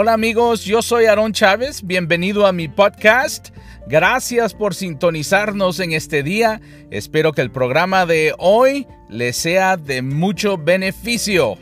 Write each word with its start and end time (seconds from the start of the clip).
Hola 0.00 0.12
amigos, 0.12 0.64
yo 0.64 0.80
soy 0.80 1.06
Aaron 1.06 1.32
Chávez, 1.32 1.84
bienvenido 1.84 2.46
a 2.46 2.52
mi 2.52 2.68
podcast. 2.68 3.48
Gracias 3.88 4.54
por 4.54 4.76
sintonizarnos 4.76 5.80
en 5.80 5.90
este 5.90 6.22
día. 6.22 6.60
Espero 6.92 7.32
que 7.32 7.40
el 7.40 7.50
programa 7.50 8.06
de 8.06 8.32
hoy 8.38 8.86
les 9.08 9.36
sea 9.36 9.76
de 9.76 10.02
mucho 10.02 10.56
beneficio. 10.56 11.58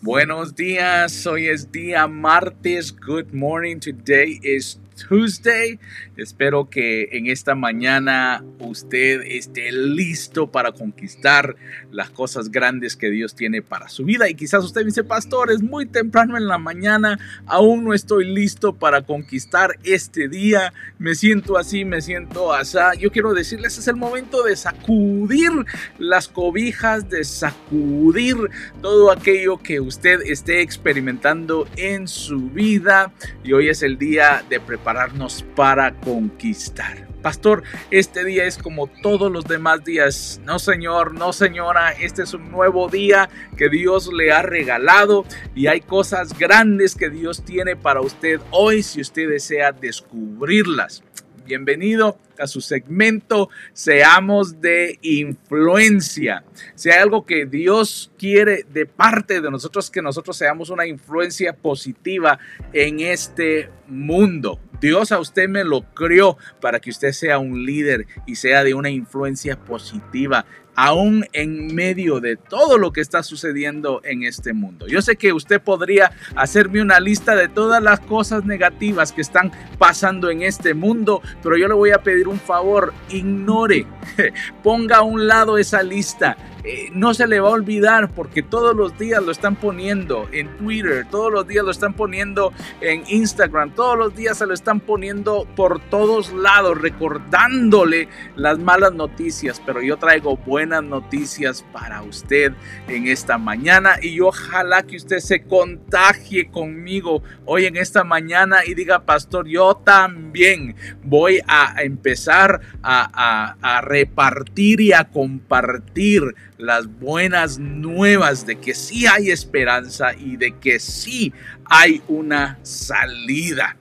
Buenos 0.00 0.56
días, 0.56 1.24
hoy 1.28 1.46
es 1.46 1.70
día 1.70 2.08
martes. 2.08 2.92
Good 2.92 3.32
morning. 3.32 3.78
Today 3.78 4.40
is 4.42 4.80
Tuesday. 5.06 5.78
Espero 6.16 6.68
que 6.68 7.08
en 7.12 7.26
esta 7.26 7.54
mañana 7.54 8.44
usted 8.58 9.22
esté 9.22 9.70
listo 9.72 10.50
para 10.50 10.72
conquistar 10.72 11.56
las 11.90 12.10
cosas 12.10 12.50
grandes 12.50 12.96
que 12.96 13.10
Dios 13.10 13.34
tiene 13.34 13.62
para 13.62 13.88
su 13.88 14.04
vida. 14.04 14.28
Y 14.28 14.34
quizás 14.34 14.64
usted 14.64 14.84
dice, 14.84 15.04
pastor, 15.04 15.50
es 15.52 15.62
muy 15.62 15.86
temprano 15.86 16.36
en 16.36 16.48
la 16.48 16.58
mañana, 16.58 17.18
aún 17.46 17.84
no 17.84 17.94
estoy 17.94 18.26
listo 18.26 18.74
para 18.74 19.02
conquistar 19.02 19.78
este 19.84 20.28
día. 20.28 20.72
Me 20.98 21.14
siento 21.14 21.56
así, 21.58 21.84
me 21.84 22.00
siento 22.00 22.52
así. 22.52 22.78
Yo 23.00 23.10
quiero 23.10 23.34
decirles, 23.34 23.78
es 23.78 23.88
el 23.88 23.96
momento 23.96 24.42
de 24.42 24.56
sacudir 24.56 25.50
las 25.98 26.28
cobijas, 26.28 27.08
de 27.08 27.24
sacudir 27.24 28.36
todo 28.82 29.10
aquello 29.10 29.58
que 29.58 29.80
usted 29.80 30.20
esté 30.24 30.60
experimentando 30.62 31.66
en 31.76 32.08
su 32.08 32.50
vida. 32.50 33.12
Y 33.44 33.52
hoy 33.52 33.68
es 33.68 33.82
el 33.82 33.98
día 33.98 34.44
de 34.48 34.60
preparar 34.60 34.87
prepararnos 34.88 35.44
para 35.54 35.92
conquistar. 36.00 37.06
Pastor, 37.20 37.62
este 37.90 38.24
día 38.24 38.44
es 38.44 38.56
como 38.56 38.86
todos 38.86 39.30
los 39.30 39.44
demás 39.44 39.84
días. 39.84 40.40
No, 40.46 40.58
señor, 40.58 41.12
no, 41.12 41.34
señora, 41.34 41.92
este 41.92 42.22
es 42.22 42.32
un 42.32 42.50
nuevo 42.50 42.88
día 42.88 43.28
que 43.58 43.68
Dios 43.68 44.10
le 44.10 44.32
ha 44.32 44.40
regalado 44.40 45.26
y 45.54 45.66
hay 45.66 45.82
cosas 45.82 46.38
grandes 46.38 46.94
que 46.94 47.10
Dios 47.10 47.44
tiene 47.44 47.76
para 47.76 48.00
usted 48.00 48.40
hoy 48.50 48.82
si 48.82 49.02
usted 49.02 49.28
desea 49.28 49.72
descubrirlas. 49.72 51.02
Bienvenido 51.44 52.16
su 52.46 52.60
segmento 52.60 53.50
Seamos 53.72 54.60
de 54.60 54.98
influencia. 55.02 56.44
Si 56.74 56.90
hay 56.90 57.00
algo 57.00 57.24
que 57.24 57.46
Dios 57.46 58.10
quiere 58.18 58.64
de 58.72 58.86
parte 58.86 59.40
de 59.40 59.50
nosotros, 59.50 59.90
que 59.90 60.02
nosotros 60.02 60.36
seamos 60.36 60.70
una 60.70 60.86
influencia 60.86 61.52
positiva 61.52 62.38
en 62.72 63.00
este 63.00 63.70
mundo. 63.86 64.60
Dios 64.80 65.10
a 65.10 65.18
usted 65.18 65.48
me 65.48 65.64
lo 65.64 65.82
crió 65.94 66.36
para 66.60 66.80
que 66.80 66.90
usted 66.90 67.12
sea 67.12 67.38
un 67.38 67.64
líder 67.64 68.06
y 68.26 68.36
sea 68.36 68.62
de 68.62 68.74
una 68.74 68.90
influencia 68.90 69.58
positiva 69.58 70.46
aún 70.80 71.26
en 71.32 71.74
medio 71.74 72.20
de 72.20 72.36
todo 72.36 72.78
lo 72.78 72.92
que 72.92 73.00
está 73.00 73.24
sucediendo 73.24 74.00
en 74.04 74.22
este 74.22 74.52
mundo. 74.52 74.86
Yo 74.86 75.02
sé 75.02 75.16
que 75.16 75.32
usted 75.32 75.60
podría 75.60 76.12
hacerme 76.36 76.80
una 76.80 77.00
lista 77.00 77.34
de 77.34 77.48
todas 77.48 77.82
las 77.82 77.98
cosas 77.98 78.44
negativas 78.44 79.10
que 79.10 79.20
están 79.20 79.50
pasando 79.76 80.30
en 80.30 80.42
este 80.42 80.74
mundo, 80.74 81.20
pero 81.42 81.56
yo 81.56 81.66
le 81.66 81.74
voy 81.74 81.90
a 81.90 82.04
pedir 82.04 82.27
un 82.28 82.38
favor, 82.38 82.92
ignore, 83.10 83.86
ponga 84.62 84.98
a 84.98 85.02
un 85.02 85.26
lado 85.26 85.58
esa 85.58 85.82
lista 85.82 86.36
eh, 86.70 86.90
no 86.92 87.14
se 87.14 87.26
le 87.26 87.40
va 87.40 87.48
a 87.48 87.52
olvidar 87.52 88.10
porque 88.10 88.42
todos 88.42 88.76
los 88.76 88.98
días 88.98 89.22
lo 89.22 89.32
están 89.32 89.56
poniendo 89.56 90.28
en 90.32 90.54
Twitter, 90.58 91.06
todos 91.10 91.32
los 91.32 91.48
días 91.48 91.64
lo 91.64 91.70
están 91.70 91.94
poniendo 91.94 92.52
en 92.82 93.04
Instagram, 93.08 93.70
todos 93.70 93.96
los 93.96 94.14
días 94.14 94.36
se 94.36 94.46
lo 94.46 94.52
están 94.52 94.80
poniendo 94.80 95.48
por 95.56 95.80
todos 95.88 96.30
lados, 96.34 96.78
recordándole 96.78 98.10
las 98.36 98.58
malas 98.58 98.92
noticias. 98.92 99.62
Pero 99.64 99.80
yo 99.80 99.96
traigo 99.96 100.36
buenas 100.36 100.82
noticias 100.84 101.64
para 101.72 102.02
usted 102.02 102.52
en 102.86 103.06
esta 103.06 103.38
mañana 103.38 103.94
y 104.02 104.20
ojalá 104.20 104.82
que 104.82 104.96
usted 104.96 105.20
se 105.20 105.44
contagie 105.44 106.50
conmigo 106.50 107.22
hoy 107.46 107.64
en 107.64 107.78
esta 107.78 108.04
mañana 108.04 108.58
y 108.66 108.74
diga, 108.74 109.06
pastor, 109.06 109.48
yo 109.48 109.74
también 109.74 110.76
voy 111.02 111.40
a 111.48 111.82
empezar 111.82 112.60
a, 112.82 113.56
a 113.62 113.80
repartir 113.80 114.82
y 114.82 114.92
a 114.92 115.04
compartir 115.04 116.34
las 116.58 116.86
buenas 116.86 117.58
nuevas 117.58 118.44
de 118.44 118.56
que 118.56 118.74
sí 118.74 119.06
hay 119.06 119.30
esperanza 119.30 120.14
y 120.14 120.36
de 120.36 120.56
que 120.58 120.78
sí 120.78 121.32
hay 121.64 122.02
una 122.08 122.58
salida. 122.62 123.76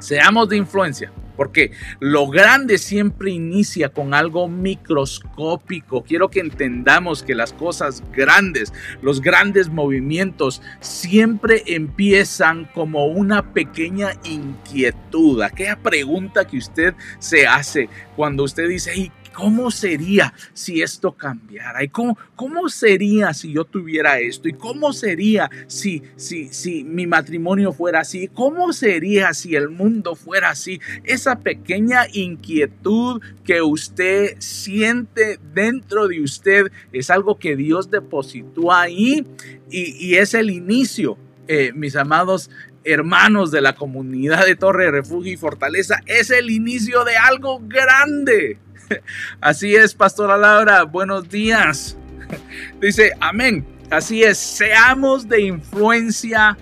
Seamos 0.00 0.48
de 0.48 0.56
influencia. 0.56 1.12
Porque 1.36 1.72
lo 1.98 2.28
grande 2.28 2.78
siempre 2.78 3.30
inicia 3.30 3.88
con 3.88 4.14
algo 4.14 4.48
microscópico. 4.48 6.04
Quiero 6.04 6.28
que 6.28 6.40
entendamos 6.40 7.22
que 7.22 7.34
las 7.34 7.52
cosas 7.52 8.02
grandes, 8.12 8.72
los 9.02 9.20
grandes 9.20 9.68
movimientos, 9.68 10.62
siempre 10.80 11.62
empiezan 11.66 12.66
como 12.66 13.06
una 13.06 13.52
pequeña 13.52 14.12
inquietud. 14.24 15.42
Aquella 15.42 15.76
pregunta 15.76 16.46
que 16.46 16.58
usted 16.58 16.94
se 17.18 17.46
hace 17.46 17.88
cuando 18.14 18.44
usted 18.44 18.68
dice, 18.68 19.10
¿Cómo 19.34 19.70
sería 19.70 20.32
si 20.52 20.80
esto 20.80 21.12
cambiara? 21.12 21.82
¿Y 21.82 21.88
cómo, 21.88 22.16
cómo 22.36 22.68
sería 22.68 23.34
si 23.34 23.52
yo 23.52 23.64
tuviera 23.64 24.20
esto? 24.20 24.48
¿Y 24.48 24.52
cómo 24.52 24.92
sería 24.92 25.50
si, 25.66 26.02
si, 26.16 26.48
si 26.48 26.84
mi 26.84 27.06
matrimonio 27.06 27.72
fuera 27.72 28.00
así? 28.00 28.28
¿Cómo 28.28 28.72
sería 28.72 29.34
si 29.34 29.56
el 29.56 29.70
mundo 29.70 30.14
fuera 30.14 30.50
así? 30.50 30.80
Esa 31.02 31.40
pequeña 31.40 32.06
inquietud 32.12 33.20
que 33.44 33.60
usted 33.60 34.36
siente 34.38 35.38
dentro 35.52 36.06
de 36.06 36.20
usted 36.20 36.70
es 36.92 37.10
algo 37.10 37.38
que 37.38 37.56
Dios 37.56 37.90
depositó 37.90 38.72
ahí 38.72 39.26
y, 39.70 40.14
es 40.14 40.34
el 40.34 40.50
inicio, 40.50 41.18
eh, 41.48 41.72
mis 41.74 41.96
amados 41.96 42.50
hermanos 42.84 43.50
de 43.50 43.62
la 43.62 43.74
comunidad 43.74 44.46
de 44.46 44.56
Torre 44.56 44.90
Refugio 44.90 45.32
y 45.32 45.36
Fortaleza, 45.36 46.00
es 46.06 46.30
el 46.30 46.50
inicio 46.50 47.04
de 47.04 47.16
algo 47.16 47.60
grande. 47.66 48.58
Así 49.40 49.74
es, 49.74 49.94
Pastora 49.94 50.36
Laura, 50.36 50.84
buenos 50.84 51.28
días. 51.28 51.96
Dice, 52.80 53.12
amén. 53.20 53.66
Así 53.90 54.22
es, 54.22 54.38
seamos 54.38 55.28
de 55.28 55.42
influencia 55.42 56.56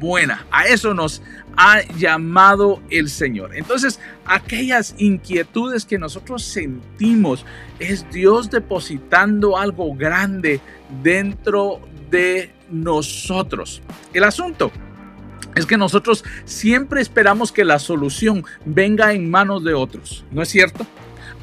buena. 0.00 0.44
A 0.50 0.66
eso 0.66 0.92
nos 0.92 1.22
ha 1.56 1.82
llamado 1.96 2.80
el 2.90 3.08
Señor. 3.08 3.54
Entonces, 3.54 4.00
aquellas 4.24 4.94
inquietudes 4.98 5.84
que 5.84 5.98
nosotros 5.98 6.44
sentimos, 6.44 7.44
es 7.78 8.08
Dios 8.10 8.50
depositando 8.50 9.56
algo 9.56 9.94
grande 9.94 10.60
dentro 11.02 11.80
de 12.10 12.52
nosotros. 12.70 13.82
El 14.12 14.24
asunto 14.24 14.70
es 15.54 15.66
que 15.66 15.76
nosotros 15.76 16.24
siempre 16.44 17.00
esperamos 17.00 17.50
que 17.50 17.64
la 17.64 17.78
solución 17.78 18.44
venga 18.64 19.12
en 19.12 19.30
manos 19.30 19.64
de 19.64 19.74
otros, 19.74 20.24
¿no 20.30 20.42
es 20.42 20.48
cierto? 20.48 20.86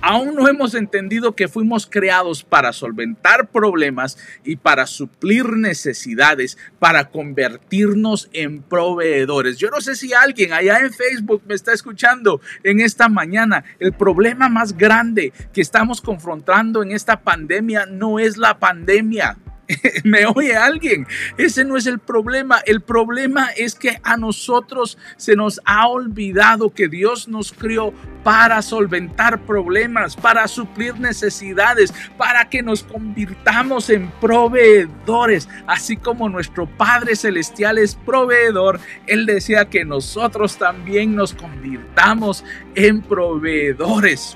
Aún 0.06 0.36
no 0.36 0.48
hemos 0.48 0.76
entendido 0.76 1.36
que 1.36 1.48
fuimos 1.48 1.88
creados 1.88 2.44
para 2.44 2.74
solventar 2.74 3.48
problemas 3.50 4.20
y 4.44 4.56
para 4.56 4.86
suplir 4.86 5.50
necesidades, 5.54 6.60
para 6.78 7.10
convertirnos 7.10 8.30
en 8.32 8.62
proveedores. 8.62 9.58
Yo 9.58 9.72
no 9.72 9.82
sé 9.82 9.96
si 9.96 10.14
alguien 10.14 10.54
allá 10.54 10.78
en 10.78 10.94
Facebook 10.94 11.42
me 11.48 11.56
está 11.56 11.74
escuchando 11.74 12.40
en 12.64 12.82
esta 12.82 13.10
mañana. 13.10 13.64
El 13.80 13.94
problema 13.94 14.48
más 14.48 14.78
grande 14.78 15.34
que 15.52 15.62
estamos 15.62 16.02
confrontando 16.02 16.84
en 16.84 16.92
esta 16.92 17.22
pandemia 17.22 17.88
no 17.88 18.20
es 18.20 18.38
la 18.38 18.60
pandemia. 18.60 19.40
¿Me 20.04 20.28
oye 20.28 20.56
alguien? 20.56 21.08
Ese 21.36 21.66
no 21.66 21.78
es 21.78 21.88
el 21.88 21.98
problema. 21.98 22.60
El 22.68 22.82
problema 22.82 23.50
es 23.58 23.74
que 23.74 24.00
a 24.04 24.18
nosotros 24.18 25.00
se 25.18 25.36
nos 25.36 25.60
ha 25.66 25.88
olvidado 25.88 26.75
que 26.75 26.88
Dios 26.88 27.28
nos 27.28 27.51
crió 27.51 27.92
para 28.25 28.63
solventar 28.63 29.39
problemas, 29.42 30.16
para 30.16 30.48
suplir 30.48 31.00
necesidades, 31.00 31.94
para 32.18 32.50
que 32.50 32.63
nos 32.63 32.81
convirtamos 32.81 33.92
en 33.92 34.10
proveedores. 34.19 35.48
Así 35.68 35.95
como 35.95 36.27
nuestro 36.27 36.66
Padre 36.66 37.16
Celestial 37.16 37.77
es 37.77 37.94
proveedor, 37.94 38.80
Él 39.06 39.27
decía 39.27 39.66
que 39.66 39.86
nosotros 39.86 40.57
también 40.57 41.16
nos 41.16 41.36
convirtamos 41.36 42.44
en 42.74 43.04
proveedores. 43.04 44.36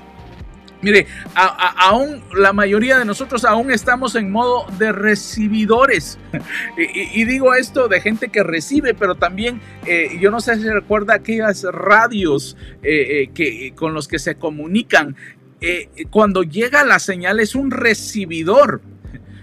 Mire, 0.82 1.06
aún 1.34 2.22
la 2.34 2.52
mayoría 2.52 2.98
de 2.98 3.04
nosotros 3.04 3.44
aún 3.44 3.70
estamos 3.70 4.14
en 4.14 4.30
modo 4.30 4.66
de 4.78 4.92
recibidores. 4.92 6.18
y, 6.78 7.24
digo 7.24 7.54
esto 7.54 7.88
de 7.88 8.00
gente 8.00 8.28
que 8.28 8.42
recibe, 8.42 8.94
pero 8.94 9.14
también 9.14 9.60
eh, 9.86 10.16
yo 10.20 10.30
no 10.30 10.40
sé 10.40 10.56
si 10.56 10.68
recuerda 10.68 11.14
aquellas 11.14 11.64
radios 11.64 12.56
eh, 12.82 13.24
eh, 13.24 13.30
que, 13.34 13.74
con 13.74 13.92
los 13.92 14.08
que 14.08 14.18
se 14.18 14.36
comunican. 14.36 15.16
cuando 16.10 16.42
llega 16.42 16.84
la 16.84 16.98
señal 16.98 17.40
es 17.40 17.54
un 17.54 17.70
recibidor. 17.70 18.80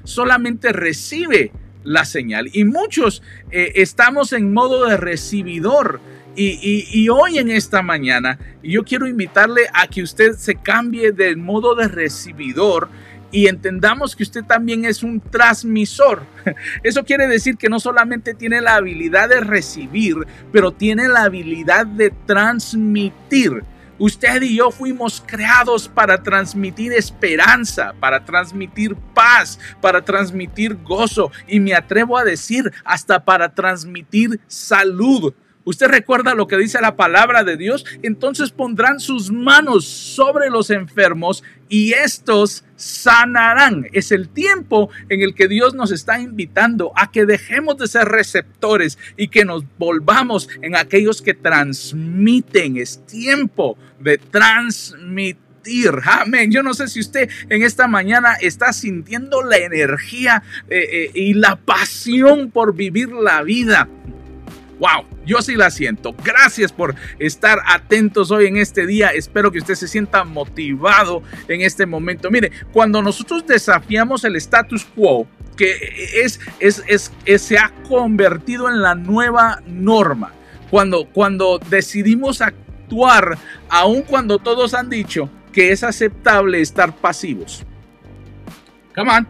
Solamente 0.03 0.73
recibe 0.73 1.51
la 1.83 2.05
señal. 2.05 2.49
Y 2.53 2.65
muchos 2.65 3.21
estamos 3.51 4.33
en 4.33 4.51
modo 4.51 4.87
de 4.87 4.97
recibidor 4.97 5.99
Y, 6.39 7.09
hoy 7.09 7.39
en 7.39 7.49
esta 7.49 7.81
mañana 7.81 8.37
yo 8.61 8.83
quiero 8.83 9.07
invitarle 9.07 9.67
a 9.73 9.87
que 9.87 10.03
usted 10.03 10.33
se 10.33 10.53
cambie 10.53 11.11
del 11.11 11.35
modo 11.35 11.73
de 11.73 11.87
recibidor 11.87 12.89
y 13.31 13.47
entendamos 13.47 14.15
que 14.15 14.21
usted 14.21 14.43
también 14.43 14.85
es 14.85 15.01
un 15.01 15.19
transmisor. 15.19 16.21
Eso 16.83 17.03
quiere 17.03 17.27
decir 17.27 17.57
que 17.57 17.69
no 17.69 17.79
solamente 17.79 18.35
tiene 18.35 18.61
la 18.61 18.75
habilidad 18.75 19.29
de 19.29 19.39
recibir, 19.39 20.15
pero 20.51 20.71
tiene 20.71 21.07
la 21.07 21.23
habilidad 21.23 21.87
de 21.87 22.11
transmitir. 22.27 23.63
Usted 23.97 24.43
y 24.43 24.57
yo 24.57 24.69
fuimos 24.69 25.23
creados 25.25 25.87
para 25.87 26.21
transmitir 26.21 26.93
esperanza, 26.93 27.95
para 27.99 28.23
transmitir 28.23 28.95
paz, 29.15 29.59
para 29.81 30.05
transmitir 30.05 30.75
gozo 30.83 31.31
y 31.47 31.59
me 31.59 31.73
atrevo 31.73 32.15
a 32.15 32.23
decir 32.23 32.71
hasta 32.85 33.25
para 33.25 33.55
transmitir 33.55 34.39
salud. 34.45 35.33
¿Usted 35.67 35.87
recuerda 35.89 36.33
lo 36.33 36.47
que 36.47 36.55
dice 36.55 36.79
la 36.79 36.95
palabra 36.95 37.43
de 37.43 37.57
Dios? 37.57 37.85
Entonces 38.01 38.51
pondrán 38.51 39.01
sus 39.01 39.31
manos 39.31 39.83
sobre 39.83 40.49
los 40.49 40.69
enfermos 40.69 41.43
y 41.67 41.91
estos 41.91 42.63
sanarán. 42.77 43.85
Es 43.91 44.13
el 44.13 44.29
tiempo 44.29 44.89
en 45.09 45.21
el 45.21 45.35
que 45.35 45.49
Dios 45.49 45.75
nos 45.75 45.91
está 45.91 46.21
invitando 46.21 46.93
a 46.95 47.11
que 47.11 47.25
dejemos 47.25 47.77
de 47.79 47.87
ser 47.87 48.05
receptores 48.05 48.97
y 49.17 49.27
que 49.27 49.43
nos 49.43 49.65
volvamos 49.77 50.47
en 50.61 50.77
aquellos 50.77 51.21
que 51.21 51.33
transmiten. 51.33 52.77
Es 52.77 53.05
tiempo 53.05 53.77
de 53.99 54.19
transmitir. 54.19 55.37
Amén. 56.05 56.49
Yo 56.49 56.63
no 56.63 56.73
sé 56.75 56.87
si 56.87 57.01
usted 57.01 57.29
en 57.49 57.63
esta 57.63 57.89
mañana 57.89 58.35
está 58.39 58.71
sintiendo 58.71 59.43
la 59.43 59.57
energía 59.57 60.43
eh, 60.69 60.87
eh, 60.89 61.11
y 61.13 61.33
la 61.33 61.57
pasión 61.57 62.51
por 62.51 62.73
vivir 62.73 63.09
la 63.09 63.43
vida. 63.43 63.89
Wow, 64.79 65.16
yo 65.27 65.41
sí 65.41 65.55
la 65.55 65.69
siento. 65.69 66.15
Gracias 66.23 66.71
por 66.71 66.95
estar 67.19 67.59
atentos 67.67 68.31
hoy 68.31 68.47
en 68.47 68.57
este 68.57 68.87
día. 68.87 69.09
Espero 69.09 69.51
que 69.51 69.59
usted 69.59 69.75
se 69.75 69.87
sienta 69.87 70.23
motivado 70.23 71.21
en 71.47 71.61
este 71.61 71.85
momento. 71.85 72.31
Mire, 72.31 72.51
cuando 72.71 73.01
nosotros 73.03 73.45
desafiamos 73.45 74.23
el 74.23 74.37
status 74.37 74.85
quo, 74.85 75.27
que 75.55 75.75
es, 76.23 76.39
es, 76.59 76.83
es, 77.25 77.41
se 77.41 77.57
ha 77.57 77.73
convertido 77.87 78.69
en 78.69 78.81
la 78.81 78.95
nueva 78.95 79.61
norma, 79.67 80.31
cuando, 80.71 81.05
cuando 81.05 81.59
decidimos 81.69 82.41
actuar, 82.41 83.37
aun 83.69 84.03
cuando 84.03 84.39
todos 84.39 84.73
han 84.73 84.89
dicho 84.89 85.29
que 85.51 85.71
es 85.71 85.83
aceptable 85.83 86.61
estar 86.61 86.95
pasivos. 86.95 87.65
Come 88.95 89.11
on. 89.11 89.27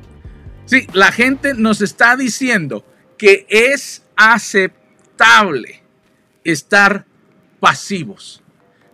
Sí, 0.65 0.85
la 0.93 1.11
gente 1.11 1.53
nos 1.53 1.81
está 1.81 2.15
diciendo 2.17 2.85
que 3.17 3.45
es 3.49 4.03
aceptable 4.15 5.86
estar 6.51 7.05
pasivos. 7.59 8.41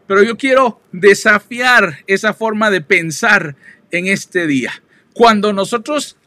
Pero 0.08 0.24
yo 0.24 0.38
quiero 0.38 0.82
desafiar 0.92 2.00
esa 2.08 2.34
forma 2.34 2.70
de 2.70 2.82
pensar 2.82 3.56
en 3.92 4.08
este 4.08 4.48
día. 4.48 4.72
Cuando 5.14 5.54
nosotros 5.54 6.18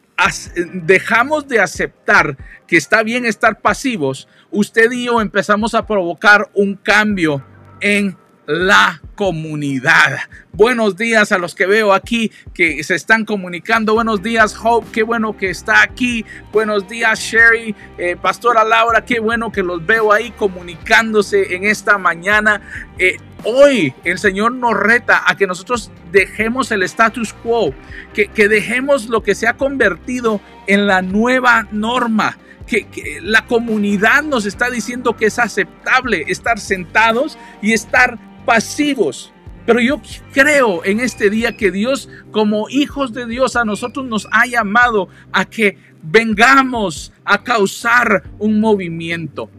dejamos 0.73 1.47
de 1.49 1.61
aceptar 1.61 2.37
que 2.67 2.77
está 2.77 3.03
bien 3.03 3.27
estar 3.27 3.61
pasivos, 3.61 4.29
usted 4.51 4.91
y 4.93 5.07
yo 5.07 5.21
empezamos 5.21 5.75
a 5.75 5.87
provocar 5.87 6.49
un 6.55 6.77
cambio 6.77 7.45
en 7.81 8.17
la 8.47 9.03
comunidad. 9.17 10.19
Buenos 10.53 10.97
días 10.97 11.33
a 11.33 11.39
los 11.39 11.55
que 11.55 11.67
veo 11.67 11.93
aquí 11.93 12.31
que 12.55 12.83
se 12.85 12.95
están 12.95 13.25
comunicando. 13.25 13.95
Buenos 13.95 14.23
días, 14.23 14.57
Hope. 14.63 14.87
Qué 14.93 15.03
bueno 15.03 15.37
que 15.37 15.51
está 15.51 15.83
aquí. 15.83 16.25
Buenos 16.53 16.89
días, 16.89 17.19
Sherry. 17.19 17.75
Eh, 17.99 18.17
Pastora 18.21 18.63
Laura, 18.65 19.05
qué 19.05 19.21
bueno 19.21 19.51
que 19.51 19.63
los 19.63 19.85
veo 19.85 20.13
ahí 20.13 20.31
comunicándose 20.33 21.57
en 21.57 21.65
esta 21.65 21.99
mañana. 21.99 22.61
Eh, 22.99 23.17
hoy 23.45 23.93
el 24.05 24.19
Señor 24.19 24.53
nos 24.53 24.75
reta 24.75 25.23
a 25.27 25.37
que 25.37 25.47
nosotros 25.47 25.91
dejemos 26.13 26.71
el 26.71 26.83
status 26.85 27.33
quo, 27.33 27.75
que, 28.15 28.29
que 28.29 28.49
dejemos 28.49 29.09
lo 29.09 29.23
que 29.23 29.35
se 29.35 29.49
ha 29.49 29.55
convertido 29.55 30.41
en 30.67 30.87
la 30.87 31.03
nueva 31.03 31.67
norma. 31.73 32.39
Que, 32.67 32.89
que, 32.89 33.21
la 33.23 33.47
comunidad 33.47 34.25
nos 34.25 34.45
está 34.45 34.71
diciendo 34.71 35.17
que 35.17 35.27
es 35.27 35.39
aceptable 35.39 36.25
estar 36.27 36.59
sentados 36.59 37.39
y 37.63 37.73
estar 37.73 38.19
pasivos. 38.47 39.33
Pero 39.67 39.81
yo 39.81 40.01
creo 40.33 40.85
en 40.85 41.01
este 41.01 41.29
día 41.29 41.57
que 41.57 41.73
Dios, 41.73 42.09
como 42.31 42.71
hijos 42.71 43.13
de 43.13 43.27
Dios, 43.27 43.57
a 43.57 43.65
nosotros 43.65 44.07
nos 44.07 44.29
ha 44.31 44.47
llamado 44.47 45.09
a 45.33 45.45
que 45.45 45.77
vengamos 46.03 47.13
a 47.25 47.43
causar 47.43 48.23
un 48.39 48.61
movimiento. 48.61 49.51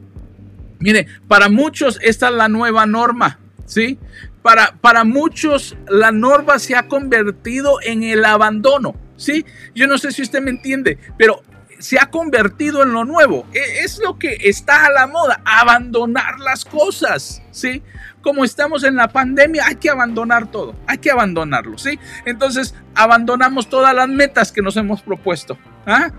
Mire, 0.80 1.08
para 1.28 1.50
muchos 1.50 2.00
esta 2.02 2.30
es 2.30 2.36
la 2.36 2.48
nueva 2.48 2.86
norma, 2.86 3.40
¿sí? 3.66 4.00
Para, 4.42 4.78
para 4.80 5.04
muchos 5.04 5.76
la 5.90 6.12
norma 6.12 6.58
se 6.58 6.76
ha 6.76 6.88
convertido 6.88 7.80
en 7.84 8.04
el 8.04 8.24
abandono, 8.24 8.96
¿sí? 9.18 9.46
Yo 9.76 9.88
no 9.88 9.98
sé 9.98 10.12
si 10.12 10.22
usted 10.22 10.42
me 10.42 10.52
entiende, 10.52 10.98
pero 11.18 11.42
se 11.80 12.00
ha 12.00 12.10
convertido 12.10 12.84
en 12.84 12.94
lo 12.94 13.06
nuevo. 13.06 13.46
E, 13.54 13.84
es 13.84 14.00
lo 14.00 14.18
que 14.18 14.38
está 14.44 14.86
a 14.86 14.92
la 14.92 15.08
moda, 15.08 15.42
abandonar 15.46 16.40
las 16.40 16.66
cosas, 16.66 17.42
¿sí? 17.52 17.84
Como 18.22 18.44
estamos 18.44 18.84
en 18.84 18.96
la 18.96 19.08
pandemia, 19.08 19.68
hay 19.68 19.76
que 19.76 19.90
abandonar 19.90 20.52
todo, 20.52 20.76
hay 20.88 20.98
que 20.98 21.12
abandonarlo, 21.12 21.78
¿sí? 21.78 22.00
Entonces, 22.26 22.76
abandonamos 22.96 23.70
todas 23.70 23.96
las 23.96 24.10
metas 24.10 24.52
que 24.52 24.62
nos 24.62 24.76
hemos 24.76 25.02
propuesto. 25.02 25.58
¿ah? 25.86 26.12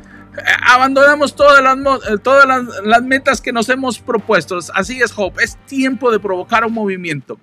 Abandonamos 0.63 1.35
todas 1.35 1.63
las, 1.63 1.77
eh, 1.77 2.19
todas 2.23 2.47
las, 2.85 3.03
metas 3.03 3.41
que 3.41 3.53
nos 3.53 3.69
hemos 3.69 3.99
propuesto. 3.99 4.59
Así 4.75 5.01
es, 5.01 5.13
Hope. 5.17 5.43
Es 5.43 5.57
tiempo 5.67 6.11
de 6.11 6.21
provocar 6.21 6.65
un 6.65 6.73
movimiento 6.73 7.39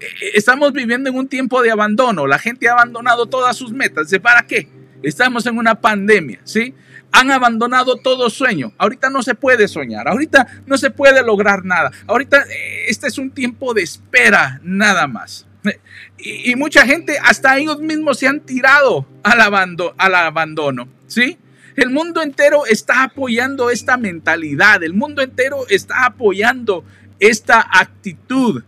e, 0.00 0.04
e, 0.04 0.30
estamos 0.34 0.72
viviendo 0.72 1.08
en 1.08 1.16
un 1.16 1.28
tiempo 1.28 1.62
de 1.62 1.70
abandono. 1.70 2.26
La 2.26 2.38
gente 2.38 2.68
ha 2.68 2.72
abandonado 2.72 3.26
todas 3.26 3.56
sus 3.56 3.72
metas. 3.72 4.12
¿Para 4.20 4.42
qué? 4.42 4.68
Estamos 5.02 5.46
en 5.46 5.58
una 5.58 5.80
pandemia, 5.80 6.40
¿sí? 6.44 6.74
Han 7.12 7.30
abandonado 7.30 7.96
todo 7.96 8.30
sueño. 8.30 8.72
Ahorita 8.78 9.10
no 9.10 9.22
se 9.22 9.34
puede 9.34 9.68
soñar, 9.68 10.08
ahorita 10.08 10.46
no 10.66 10.76
se 10.78 10.90
puede 10.90 11.22
lograr 11.22 11.64
nada. 11.64 11.92
Ahorita 12.06 12.42
eh, 12.42 12.86
este 12.88 13.06
es 13.06 13.18
un 13.18 13.30
tiempo 13.30 13.74
de 13.74 13.82
espera 13.82 14.60
nada 14.62 15.06
más. 15.06 15.46
Y, 16.18 16.56
mucha 16.56 16.84
gente, 16.84 17.18
hasta 17.22 17.56
ellos 17.56 17.78
mismos 17.80 18.18
se 18.18 18.26
han 18.26 18.40
tirado 18.40 19.06
al, 19.22 19.40
al 19.96 20.14
abandono, 20.14 20.88
¿sí? 21.06 21.38
El 21.76 21.90
mundo 21.90 22.20
entero 22.20 22.66
está 22.66 23.04
apoyando 23.04 23.70
esta 23.70 23.96
mentalidad, 23.96 24.82
el 24.82 24.92
mundo 24.92 25.22
entero 25.22 25.64
está 25.68 26.04
apoyando 26.04 26.84
esta 27.18 27.60
actitud 27.60 28.64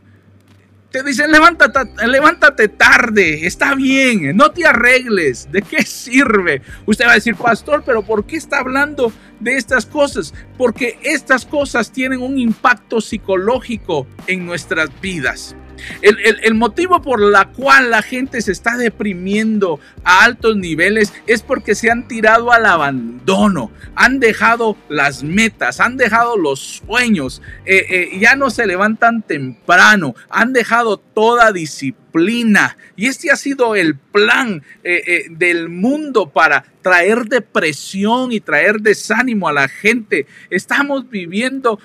te 0.95 1.03
dicen, 1.03 1.33
levántate, 1.33 2.07
levántate 2.07 2.69
tarde, 2.69 3.49
está 3.49 3.75
bien, 3.75 4.37
no 4.37 4.53
te 4.53 4.65
arregles, 4.65 5.51
¿de 5.51 5.61
qué 5.61 5.83
sirve? 5.83 6.63
Usted 6.87 7.07
va 7.07 7.11
a 7.11 7.15
decir, 7.15 7.35
pastor, 7.35 7.83
pero 7.85 8.03
¿por 8.03 8.25
qué 8.25 8.37
está 8.37 8.61
hablando 8.61 9.13
de 9.41 9.57
estas 9.57 9.87
cosas? 9.87 10.33
Porque 10.57 10.97
estas 11.03 11.47
cosas 11.47 11.91
tienen 11.91 12.23
un 12.23 12.39
impacto 12.39 13.01
psicológico 13.01 14.07
en 14.29 14.47
nuestras 14.47 14.89
vidas. 15.01 15.57
El, 16.03 16.55
motivo 16.55 17.03
por 17.03 17.21
la 17.21 17.47
cual 17.47 17.91
la 17.91 18.03
gente 18.03 18.41
se 18.41 18.53
está 18.53 18.77
deprimiendo 18.77 19.81
a 20.05 20.25
altos 20.25 20.57
niveles 20.57 21.13
es 21.27 21.43
porque 21.43 21.75
se 21.75 21.91
han 21.91 22.07
tirado 22.07 22.53
al 22.53 22.67
abandono, 22.67 23.71
han 23.95 24.21
dejado 24.21 24.77
las 24.89 25.23
metas, 25.23 25.81
han 25.81 25.97
dejado 25.97 26.37
los 26.37 26.83
sueños, 26.85 27.43
eh, 27.65 27.87
eh, 27.89 28.19
ya 28.19 28.37
no 28.37 28.51
se 28.51 28.67
levantan 28.67 29.23
temprano, 29.23 30.15
han 30.31 30.53
dejado 30.53 30.99
toda 30.99 31.53
disciplina. 31.53 32.77
Y 32.95 33.07
este 33.07 33.33
ha 33.33 33.37
sido 33.37 33.75
el 33.75 33.97
plan 33.97 34.63
eh, 34.85 35.27
del 35.31 35.69
mundo 35.69 36.31
para 36.31 36.65
traer 36.81 37.25
depresión 37.25 38.31
y 38.31 38.41
traer 38.41 38.81
desánimo 38.81 39.49
a 39.49 39.53
la 39.53 39.69
gente. 39.69 40.27
Estamos 40.51 41.09
viviendo, 41.11 41.81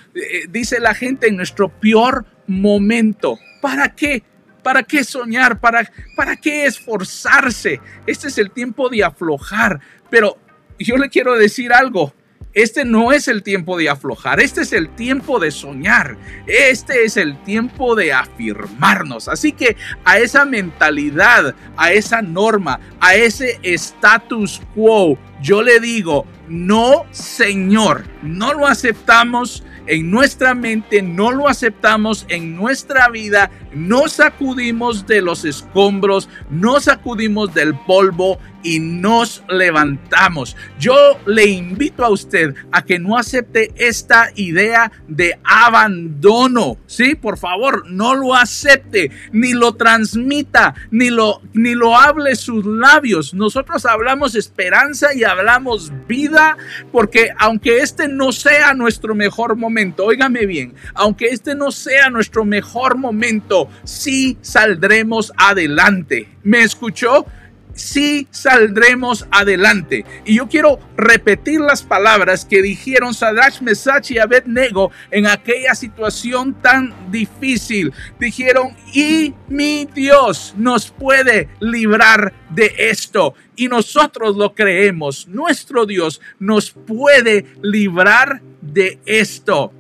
dice 0.50 0.80
la 0.80 0.94
gente, 0.94 1.28
en 1.28 1.38
nuestro 1.38 1.70
peor 1.70 2.26
momento. 2.50 3.40
¿Para 3.62 3.96
qué? 3.96 4.24
¿Para 4.64 4.84
qué 4.84 5.04
soñar? 5.04 5.60
¿Para, 5.60 5.90
¿Para 6.16 6.36
qué 6.36 6.66
esforzarse? 6.66 7.80
Este 8.06 8.28
es 8.28 8.38
el 8.38 8.52
tiempo 8.52 8.90
de 8.90 9.04
aflojar. 9.04 9.80
Pero 10.10 10.38
yo 10.78 10.98
le 10.98 11.10
quiero 11.10 11.38
decir 11.38 11.72
algo. 11.72 12.14
Este 12.54 12.84
no 12.84 13.12
es 13.12 13.28
el 13.28 13.44
tiempo 13.44 13.78
de 13.78 13.90
aflojar, 13.90 14.40
este 14.40 14.62
es 14.62 14.74
el 14.74 14.90
tiempo 14.90 15.40
de 15.40 15.52
soñar, 15.52 16.18
este 16.48 17.06
es 17.06 17.16
el 17.16 17.38
tiempo 17.44 17.96
de 17.96 18.12
afirmarnos. 18.12 19.28
Así 19.28 19.52
que 19.52 19.78
a 20.04 20.18
esa 20.18 20.46
mentalidad, 20.46 21.54
a 21.78 21.92
esa 21.92 22.24
norma, 22.24 22.80
a 23.00 23.14
ese 23.14 23.60
status 23.62 24.62
quo, 24.74 25.20
yo 25.44 25.62
le 25.62 25.80
digo, 25.80 26.26
no, 26.48 27.06
Señor, 27.12 28.06
no 28.24 28.56
lo 28.56 28.66
aceptamos 28.66 29.64
en 29.88 30.12
nuestra 30.12 30.54
mente, 30.54 31.02
no 31.02 31.32
lo 31.32 31.48
aceptamos 31.48 32.26
en 32.30 32.56
nuestra 32.56 33.10
vida, 33.10 33.52
nos 33.74 34.14
sacudimos 34.14 35.06
de 35.06 35.22
los 35.22 35.46
escombros, 35.46 36.30
nos 36.50 36.86
sacudimos 36.86 37.54
del 37.54 37.76
polvo 37.86 38.40
y 38.64 38.80
nos 38.80 39.44
levantamos. 39.48 40.56
Yo 40.80 41.20
le 41.26 41.46
invito 41.46 42.04
a 42.04 42.10
usted 42.10 42.56
a 42.72 42.84
que 42.84 43.00
no 43.00 43.18
acepte 43.18 43.72
esta 43.78 44.30
idea 44.36 44.92
de 45.08 45.40
abandono. 45.44 46.78
Sí, 46.86 47.16
por 47.16 47.38
favor, 47.38 47.90
no 47.90 48.16
lo 48.16 48.36
acepte, 48.36 49.12
ni 49.32 49.54
lo 49.54 49.76
transmita, 49.76 50.76
ni 50.92 51.10
lo, 51.10 51.42
ni 51.54 51.74
lo 51.76 51.98
hable 51.98 52.36
sus 52.36 52.66
labios. 52.66 53.34
Nosotros 53.34 53.86
hablamos 53.86 54.36
esperanza 54.36 55.14
y 55.14 55.24
hablamos 55.24 55.92
vida, 56.08 56.58
porque 56.92 57.30
aunque 57.38 57.80
este 57.80 58.08
no 58.08 58.32
sea 58.32 58.74
nuestro 58.74 59.16
mejor 59.16 59.56
momento, 59.56 59.69
óigame 60.06 60.46
bien, 60.46 60.74
aunque 60.94 61.28
este 61.28 61.56
no 61.56 61.72
sea 61.72 62.10
nuestro 62.10 62.46
mejor 62.46 62.98
momento, 62.98 63.70
sí 63.84 64.38
saldremos 64.42 65.32
adelante. 65.38 66.28
¿Me 66.44 66.62
escuchó? 66.62 67.26
Sí 67.74 68.28
saldremos 68.32 69.28
adelante. 69.32 70.06
Y 70.26 70.36
yo 70.36 70.48
quiero 70.48 70.80
repetir 70.98 71.60
las 71.62 71.84
palabras 71.84 72.46
que 72.46 72.62
dijeron 72.62 73.14
Sadrach, 73.14 73.62
Mesach 73.62 74.12
y 74.12 74.20
Abednego 74.20 74.92
en 75.12 75.28
aquella 75.28 75.76
situación 75.76 76.54
tan 76.62 76.94
difícil. 77.12 77.94
Dijeron, 78.20 78.76
y 78.94 79.34
mi 79.48 79.88
Dios 79.94 80.54
nos 80.58 80.92
puede 80.92 81.50
librar 81.60 82.34
de 82.50 82.74
esto. 82.78 83.34
Y 83.56 83.68
nosotros 83.68 84.36
lo 84.36 84.54
creemos. 84.54 85.28
Nuestro 85.28 85.86
Dios 85.86 86.22
nos 86.40 86.72
puede 86.72 87.46
librar 87.62 88.42
de 88.62 89.00
esto. 89.06 89.74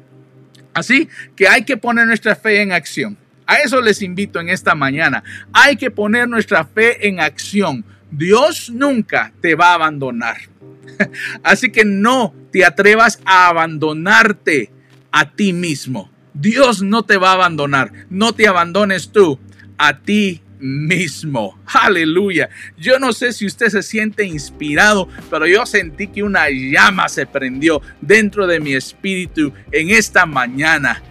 Así 0.74 1.10
que 1.36 1.48
hay 1.48 1.64
que 1.66 1.78
poner 1.78 2.08
nuestra 2.08 2.36
fe 2.36 2.62
en 2.62 2.72
acción. 2.72 3.18
A 3.50 3.56
eso 3.56 3.82
les 3.82 4.04
invito 4.04 4.40
en 4.40 4.50
esta 4.50 4.76
mañana. 4.76 5.24
Hay 5.52 5.76
que 5.76 5.90
poner 5.90 6.30
nuestra 6.30 6.66
fe 6.66 7.08
en 7.08 7.20
acción. 7.20 7.84
Dios 8.12 8.70
nunca 8.70 9.34
te 9.42 9.56
va 9.56 9.72
a 9.72 9.74
abandonar. 9.74 10.38
Así 11.44 11.72
que 11.72 11.84
no 11.84 12.36
te 12.52 12.64
atrevas 12.64 13.20
a 13.26 13.48
abandonarte 13.48 14.72
a 15.12 15.32
ti 15.34 15.52
mismo. 15.52 16.12
Dios 16.36 16.84
no 16.84 17.02
te 17.02 17.18
va 17.18 17.32
a 17.32 17.34
abandonar. 17.34 17.92
No 18.12 18.34
te 18.34 18.48
abandones 18.48 19.12
tú 19.12 19.40
a 19.80 19.98
ti 19.98 20.44
mismo. 20.60 21.60
Aleluya. 21.66 22.52
Yo 22.78 23.00
no 23.00 23.14
sé 23.14 23.34
si 23.34 23.48
usted 23.48 23.70
se 23.70 23.82
siente 23.82 24.26
inspirado, 24.26 25.10
pero 25.32 25.48
yo 25.48 25.66
sentí 25.66 26.10
que 26.10 26.22
una 26.22 26.50
llama 26.52 27.10
se 27.10 27.26
prendió 27.26 27.82
dentro 28.00 28.46
de 28.46 28.60
mi 28.60 28.76
espíritu 28.76 29.52
en 29.72 29.90
esta 29.90 30.28
mañana. 30.28 31.02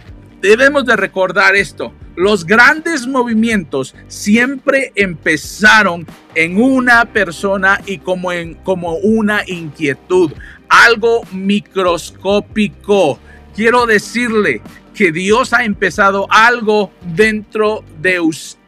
Debemos 0.41 0.85
de 0.85 0.95
recordar 0.95 1.57
esto. 1.57 1.93
Los 2.19 2.45
grandes 2.45 3.07
movimientos 3.07 3.95
siempre 4.09 4.91
empezaron 4.95 6.05
en 6.35 6.61
una 6.61 7.05
persona 7.05 7.79
y 7.85 7.99
como, 7.99 8.33
en, 8.33 8.55
como 8.55 8.95
una 8.95 9.43
inquietud, 9.47 10.33
algo 10.67 11.21
microscópico. 11.31 13.17
Quiero 13.55 13.85
decirle 13.85 14.61
que 14.93 15.13
Dios 15.13 15.53
ha 15.53 15.63
empezado 15.63 16.27
algo 16.29 16.91
dentro 17.15 17.85
de 18.01 18.19
usted 18.19 18.58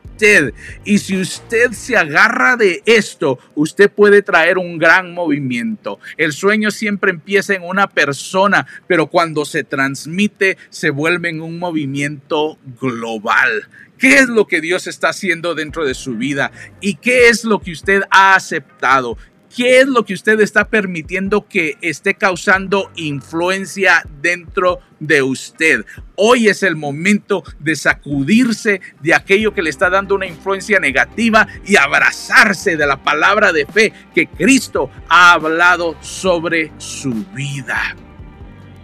y 0.83 0.99
si 0.99 1.19
usted 1.19 1.71
se 1.71 1.97
agarra 1.97 2.55
de 2.55 2.83
esto, 2.85 3.39
usted 3.55 3.89
puede 3.89 4.21
traer 4.21 4.57
un 4.57 4.77
gran 4.77 5.13
movimiento. 5.13 5.99
El 6.17 6.33
sueño 6.33 6.69
siempre 6.69 7.11
empieza 7.11 7.55
en 7.55 7.63
una 7.63 7.87
persona, 7.87 8.67
pero 8.87 9.07
cuando 9.07 9.45
se 9.45 9.63
transmite 9.63 10.57
se 10.69 10.89
vuelve 10.89 11.29
en 11.29 11.41
un 11.41 11.57
movimiento 11.57 12.59
global. 12.79 13.67
¿Qué 13.97 14.15
es 14.15 14.27
lo 14.29 14.47
que 14.47 14.61
Dios 14.61 14.87
está 14.87 15.09
haciendo 15.09 15.53
dentro 15.53 15.85
de 15.85 15.93
su 15.93 16.15
vida? 16.15 16.51
¿Y 16.81 16.95
qué 16.95 17.29
es 17.29 17.43
lo 17.43 17.59
que 17.59 17.71
usted 17.71 18.01
ha 18.09 18.33
aceptado? 18.35 19.17
¿Qué 19.55 19.81
es 19.81 19.87
lo 19.87 20.05
que 20.05 20.13
usted 20.13 20.39
está 20.39 20.69
permitiendo 20.69 21.45
que 21.45 21.77
esté 21.81 22.13
causando 22.13 22.89
influencia 22.95 24.01
dentro 24.21 24.79
de 25.01 25.21
usted? 25.21 25.85
Hoy 26.15 26.47
es 26.47 26.63
el 26.63 26.77
momento 26.77 27.43
de 27.59 27.75
sacudirse 27.75 28.79
de 29.01 29.13
aquello 29.13 29.53
que 29.53 29.61
le 29.61 29.69
está 29.69 29.89
dando 29.89 30.15
una 30.15 30.25
influencia 30.25 30.79
negativa 30.79 31.47
y 31.65 31.75
abrazarse 31.75 32.77
de 32.77 32.87
la 32.87 33.03
palabra 33.03 33.51
de 33.51 33.65
fe 33.65 33.91
que 34.15 34.27
Cristo 34.27 34.89
ha 35.09 35.33
hablado 35.33 35.97
sobre 36.01 36.71
su 36.77 37.13
vida. 37.33 37.97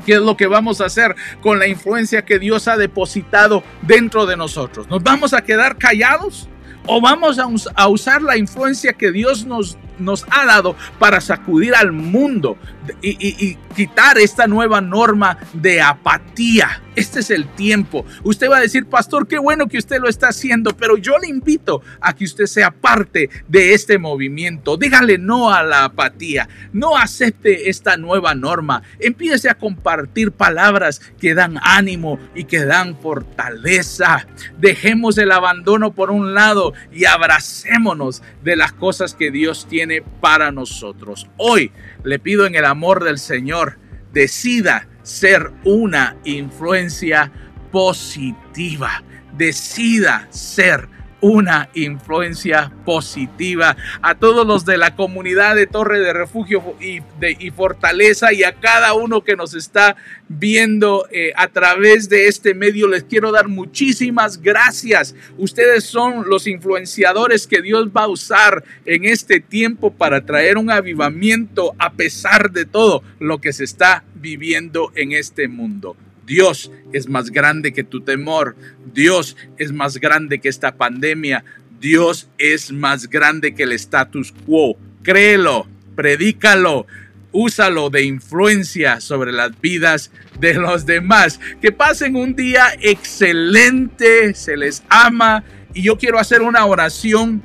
¿Qué 0.05 0.13
es 0.13 0.21
lo 0.21 0.35
que 0.35 0.47
vamos 0.47 0.81
a 0.81 0.85
hacer 0.85 1.15
con 1.41 1.59
la 1.59 1.67
influencia 1.67 2.25
que 2.25 2.39
Dios 2.39 2.67
ha 2.67 2.75
depositado 2.75 3.63
dentro 3.83 4.25
de 4.25 4.35
nosotros? 4.35 4.89
¿Nos 4.89 5.01
vamos 5.01 5.33
a 5.33 5.43
quedar 5.43 5.77
callados? 5.77 6.49
¿O 6.87 7.01
vamos 7.01 7.37
a, 7.75 7.87
usar 7.87 8.21
la 8.21 8.37
influencia 8.37 8.93
que 8.93 9.11
Dios 9.11 9.45
nos 9.45 9.77
nos 9.99 10.25
ha 10.29 10.45
dado 10.45 10.75
para 10.99 11.21
sacudir 11.21 11.75
al 11.75 11.91
mundo 11.91 12.57
y, 13.01 13.55
quitar 13.75 14.17
esta 14.17 14.47
nueva 14.47 14.81
norma 14.81 15.37
de 15.53 15.81
apatía. 15.81 16.81
Este 16.97 17.19
es 17.19 17.29
el 17.29 17.47
tiempo. 17.49 18.07
Usted 18.23 18.49
va 18.49 18.57
a 18.57 18.61
decir, 18.61 18.87
pastor, 18.87 19.27
qué 19.27 19.37
bueno 19.37 19.67
que 19.67 19.77
usted 19.77 19.99
lo 19.99 20.09
está 20.09 20.29
haciendo, 20.29 20.75
pero 20.75 20.97
yo 20.97 21.19
le 21.19 21.27
invito 21.27 21.83
a 22.01 22.15
que 22.15 22.25
usted 22.25 22.47
sea 22.47 22.71
parte 22.71 23.29
de 23.47 23.75
este 23.75 23.99
movimiento. 23.99 24.77
Dígale 24.77 25.19
no 25.19 25.53
a 25.53 25.61
la 25.61 25.83
apatía. 25.83 26.49
No 26.73 26.97
acepte 26.97 27.69
esta 27.69 27.97
nueva 27.97 28.33
norma. 28.33 28.81
Empiece 28.99 29.47
a 29.47 29.59
compartir 29.59 30.31
palabras 30.31 30.99
que 31.19 31.35
dan 31.35 31.59
ánimo 31.61 32.17
y 32.33 32.45
que 32.45 32.65
dan 32.65 32.97
fortaleza. 32.99 34.25
Dejemos 34.57 35.19
el 35.19 35.31
abandono 35.31 35.93
por 35.93 36.09
un 36.09 36.33
lado 36.33 36.73
y 36.91 37.05
abracémonos 37.05 38.23
de 38.43 38.55
las 38.55 38.73
cosas 38.73 39.13
que 39.13 39.29
Dios 39.29 39.67
tiene 39.69 40.01
para 40.01 40.51
nosotros. 40.51 41.29
Hoy 41.37 41.71
le 42.03 42.17
pido 42.17 42.47
en 42.47 42.55
el 42.55 42.65
amor 42.65 43.03
del 43.03 43.19
Señor, 43.19 43.77
decida 44.13 44.86
ser 45.07 45.53
una 45.63 46.17
influencia 46.25 47.31
positiva. 47.71 49.01
Decida 49.37 50.27
ser 50.29 50.89
una 51.21 51.69
influencia 51.73 52.71
positiva 52.85 53.75
a 54.01 54.15
todos 54.15 54.45
los 54.45 54.65
de 54.65 54.77
la 54.77 54.95
comunidad 54.95 55.55
de 55.55 55.67
Torre 55.67 55.99
de 55.99 56.13
Refugio 56.13 56.75
y, 56.79 56.99
de, 57.19 57.51
Fortaleza 57.55 58.33
y 58.33 58.43
a 58.43 58.53
cada 58.53 58.93
uno 58.93 59.23
que 59.23 59.35
nos 59.35 59.53
está 59.53 59.95
viendo 60.27 61.07
eh, 61.11 61.31
a 61.35 61.47
través 61.47 62.09
de 62.09 62.27
este 62.27 62.53
medio. 62.53 62.87
Les 62.87 63.03
quiero 63.03 63.31
dar 63.31 63.47
muchísimas 63.47 64.41
gracias. 64.41 65.15
Ustedes 65.37 65.85
son 65.85 66.29
los 66.29 66.45
influenciadores 66.47 67.47
que 67.47 67.61
Dios 67.61 67.89
va 67.95 68.03
a 68.03 68.07
usar 68.07 68.63
en 68.85 69.05
este 69.05 69.39
tiempo 69.39 69.91
para 69.91 70.25
traer 70.25 70.57
un 70.57 70.69
avivamiento 70.69 71.73
a 71.79 71.93
pesar 71.93 72.51
de 72.51 72.65
todo 72.65 73.01
lo 73.19 73.39
que 73.39 73.53
se 73.53 73.63
está 73.63 74.03
viviendo 74.15 74.91
en 74.95 75.13
este 75.13 75.47
mundo. 75.47 75.95
Dios 76.27 76.71
es 76.91 77.07
más 77.07 77.31
grande 77.31 77.73
que 77.73 77.85
tu 77.85 78.01
temor. 78.01 78.55
Dios 78.93 79.37
es 79.57 79.71
más 79.71 79.97
grande 79.97 80.39
que 80.39 80.49
esta 80.49 80.75
pandemia. 80.75 81.43
Dios 81.79 82.29
es 82.37 82.71
más 82.71 83.09
grande 83.09 83.55
que 83.55 83.63
el 83.63 83.71
status 83.71 84.33
quo. 84.45 84.77
Créelo, 85.03 85.67
predícalo, 85.95 86.85
úsalo 87.31 87.89
de 87.89 88.03
influencia 88.03 88.99
sobre 88.99 89.31
las 89.31 89.59
vidas 89.61 90.11
de 90.37 90.55
los 90.55 90.85
demás. 90.85 91.39
Que 91.61 91.71
pasen 91.71 92.17
un 92.17 92.35
día 92.35 92.73
excelente, 92.81 94.33
se 94.33 94.57
les 94.57 94.83
ama. 94.89 95.45
Y 95.73 95.83
yo 95.83 95.97
quiero 95.97 96.19
hacer 96.19 96.41
una 96.41 96.65
oración. 96.65 97.41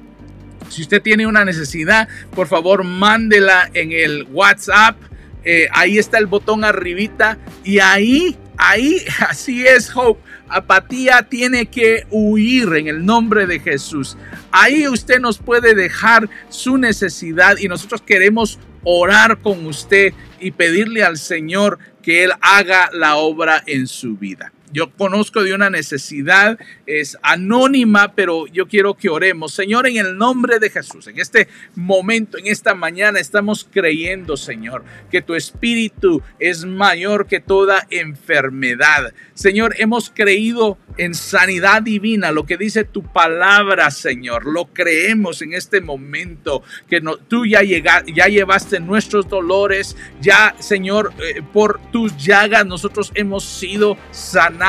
Si 0.70 0.82
usted 0.82 1.00
tiene 1.00 1.28
una 1.28 1.44
necesidad, 1.44 2.08
por 2.34 2.48
favor, 2.48 2.82
mándela 2.82 3.70
en 3.74 3.92
el 3.92 4.24
WhatsApp. 4.24 4.96
Eh, 5.44 5.68
ahí 5.72 5.98
está 5.98 6.18
el 6.18 6.26
botón 6.26 6.64
arribita 6.64 7.36
y 7.64 7.80
ahí 7.80 8.38
Ahí, 8.56 9.04
así 9.28 9.66
es, 9.66 9.90
Hope. 9.94 10.20
Apatía 10.48 11.22
tiene 11.22 11.66
que 11.66 12.06
huir 12.10 12.74
en 12.74 12.88
el 12.88 13.04
nombre 13.04 13.46
de 13.46 13.58
Jesús. 13.58 14.16
Ahí 14.50 14.86
usted 14.86 15.18
nos 15.18 15.38
puede 15.38 15.74
dejar 15.74 16.28
su 16.50 16.76
necesidad 16.76 17.56
y 17.58 17.68
nosotros 17.68 18.02
queremos 18.02 18.58
orar 18.84 19.38
con 19.38 19.64
usted 19.66 20.12
y 20.40 20.50
pedirle 20.50 21.04
al 21.04 21.16
Señor 21.16 21.78
que 22.02 22.24
Él 22.24 22.32
haga 22.40 22.90
la 22.92 23.16
obra 23.16 23.62
en 23.66 23.86
su 23.86 24.16
vida. 24.16 24.52
Yo 24.72 24.90
conozco 24.96 25.42
de 25.42 25.54
una 25.54 25.70
necesidad, 25.70 26.58
es 26.86 27.18
anónima, 27.22 28.14
pero 28.14 28.46
yo 28.46 28.66
quiero 28.68 28.94
que 28.94 29.08
oremos. 29.08 29.52
Señor, 29.52 29.86
en 29.86 29.98
el 29.98 30.16
nombre 30.16 30.58
de 30.58 30.70
Jesús, 30.70 31.06
en 31.06 31.18
este 31.18 31.48
momento, 31.74 32.38
en 32.38 32.46
esta 32.46 32.74
mañana, 32.74 33.20
estamos 33.20 33.68
creyendo, 33.70 34.36
Señor, 34.36 34.84
que 35.10 35.22
tu 35.22 35.34
espíritu 35.34 36.22
es 36.38 36.64
mayor 36.64 37.26
que 37.26 37.40
toda 37.40 37.86
enfermedad. 37.90 39.12
Señor, 39.34 39.74
hemos 39.78 40.10
creído 40.10 40.78
en 40.96 41.14
sanidad 41.14 41.82
divina, 41.82 42.32
lo 42.32 42.44
que 42.44 42.56
dice 42.56 42.84
tu 42.84 43.02
palabra, 43.02 43.90
Señor. 43.90 44.46
Lo 44.46 44.66
creemos 44.66 45.42
en 45.42 45.54
este 45.54 45.80
momento, 45.80 46.62
que 46.88 47.00
no, 47.00 47.16
tú 47.16 47.46
ya, 47.46 47.62
ya 47.62 48.26
llevaste 48.26 48.80
nuestros 48.80 49.28
dolores, 49.28 49.96
ya, 50.20 50.54
Señor, 50.58 51.12
eh, 51.22 51.42
por 51.52 51.80
tus 51.90 52.16
llagas 52.16 52.66
nosotros 52.66 53.12
hemos 53.14 53.44
sido 53.44 53.96
sanados. 54.10 54.61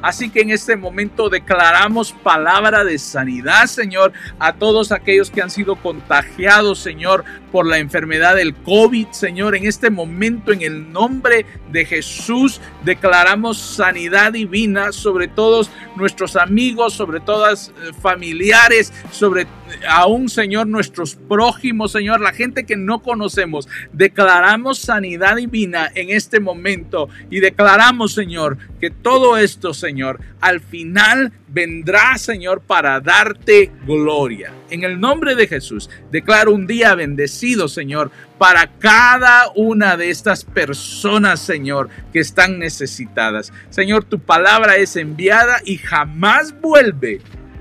Así 0.00 0.30
que 0.30 0.42
en 0.42 0.50
este 0.50 0.76
momento 0.76 1.28
declaramos 1.28 2.12
palabra 2.12 2.84
de 2.84 2.98
sanidad, 2.98 3.66
Señor, 3.66 4.12
a 4.38 4.52
todos 4.52 4.92
aquellos 4.92 5.30
que 5.30 5.42
han 5.42 5.50
sido 5.50 5.76
contagiados, 5.76 6.78
Señor, 6.78 7.24
por 7.54 7.68
la 7.68 7.78
enfermedad 7.78 8.34
del 8.34 8.52
COVID, 8.52 9.12
Señor. 9.12 9.54
En 9.54 9.64
este 9.64 9.88
momento, 9.88 10.50
en 10.50 10.62
el 10.62 10.92
nombre 10.92 11.46
de 11.70 11.84
Jesús, 11.84 12.60
declaramos 12.84 13.58
sanidad 13.58 14.32
divina 14.32 14.90
sobre 14.90 15.28
todos 15.28 15.70
nuestros 15.94 16.34
amigos, 16.34 16.94
sobre 16.94 17.20
todas 17.20 17.68
eh, 17.68 17.92
familiares, 18.02 18.92
sobre 19.12 19.42
eh, 19.42 19.46
aún, 19.88 20.28
Señor, 20.28 20.66
nuestros 20.66 21.14
prójimos, 21.14 21.92
Señor, 21.92 22.20
la 22.20 22.32
gente 22.32 22.66
que 22.66 22.76
no 22.76 23.02
conocemos. 23.02 23.68
Declaramos 23.92 24.80
sanidad 24.80 25.36
divina 25.36 25.88
en 25.94 26.10
este 26.10 26.40
momento 26.40 27.08
y 27.30 27.38
declaramos, 27.38 28.14
Señor, 28.14 28.58
que 28.80 28.90
todo 28.90 29.36
esto, 29.36 29.74
Señor, 29.74 30.18
al 30.40 30.60
final 30.60 31.32
vendrá, 31.54 32.18
Señor, 32.18 32.62
para 32.62 33.00
darte 33.00 33.70
gloria. 33.86 34.52
En 34.70 34.82
el 34.82 34.98
nombre 34.98 35.36
de 35.36 35.46
Jesús, 35.46 35.88
declaro 36.10 36.52
un 36.52 36.66
día 36.66 36.94
bendecido, 36.96 37.43
Señor, 37.68 38.10
para 38.38 38.66
cada 38.78 39.50
una 39.54 39.96
de 39.96 40.10
estas 40.10 40.44
personas, 40.44 41.40
Señor, 41.40 41.90
que 42.12 42.20
están 42.20 42.58
necesitadas. 42.58 43.52
Señor, 43.70 44.04
tu 44.04 44.18
palabra 44.18 44.76
es 44.76 44.96
enviada 44.96 45.58
y 45.64 45.76
jamás 45.76 46.58
vuelve 46.60 47.20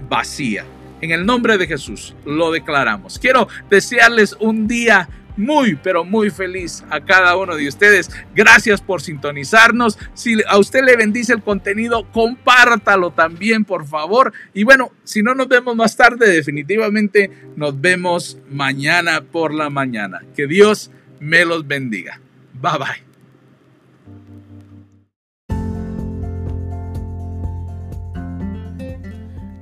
vacía. 0.09 0.65
En 1.01 1.11
el 1.11 1.25
nombre 1.25 1.57
de 1.57 1.67
Jesús 1.67 2.15
lo 2.25 2.51
declaramos. 2.51 3.19
Quiero 3.19 3.49
desearles 3.69 4.37
un 4.39 4.67
día 4.69 5.09
muy, 5.37 5.75
pero 5.75 6.03
muy 6.03 6.29
feliz 6.29 6.83
a 6.89 7.01
cada 7.01 7.35
uno 7.37 7.55
de 7.55 7.67
ustedes. 7.67 8.09
Gracias 8.35 8.81
por 8.81 9.01
sintonizarnos. 9.01 9.97
Si 10.13 10.37
a 10.47 10.57
usted 10.57 10.83
le 10.83 10.95
bendice 10.95 11.33
el 11.33 11.41
contenido, 11.41 12.09
compártalo 12.11 13.11
también, 13.11 13.65
por 13.65 13.87
favor. 13.87 14.33
Y 14.53 14.63
bueno, 14.63 14.91
si 15.03 15.21
no 15.21 15.35
nos 15.35 15.47
vemos 15.47 15.75
más 15.75 15.95
tarde, 15.95 16.29
definitivamente 16.29 17.31
nos 17.55 17.79
vemos 17.79 18.37
mañana 18.49 19.21
por 19.21 19.53
la 19.53 19.69
mañana. 19.69 20.21
Que 20.35 20.47
Dios 20.47 20.91
me 21.19 21.45
los 21.45 21.67
bendiga. 21.67 22.19
Bye 22.53 22.77
bye. 22.77 23.13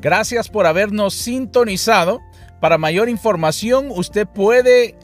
Gracias 0.01 0.49
por 0.49 0.65
habernos 0.65 1.13
sintonizado. 1.13 2.21
Para 2.59 2.77
mayor 2.77 3.07
información, 3.07 3.87
usted 3.89 4.27
puede 4.27 4.95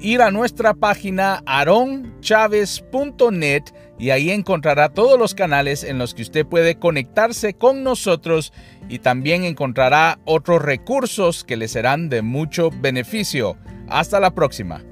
ir 0.00 0.22
a 0.22 0.30
nuestra 0.30 0.72
página 0.74 1.42
aronchavez.net 1.46 3.64
y 3.98 4.10
ahí 4.10 4.30
encontrará 4.30 4.90
todos 4.90 5.18
los 5.18 5.34
canales 5.34 5.82
en 5.84 5.98
los 5.98 6.14
que 6.14 6.22
usted 6.22 6.46
puede 6.46 6.78
conectarse 6.78 7.54
con 7.54 7.82
nosotros 7.82 8.52
y 8.88 9.00
también 9.00 9.44
encontrará 9.44 10.20
otros 10.24 10.62
recursos 10.62 11.42
que 11.44 11.56
le 11.56 11.68
serán 11.68 12.08
de 12.08 12.22
mucho 12.22 12.70
beneficio. 12.70 13.58
Hasta 13.88 14.20
la 14.20 14.34
próxima. 14.34 14.82